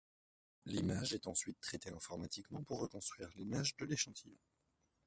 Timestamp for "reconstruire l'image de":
2.79-3.85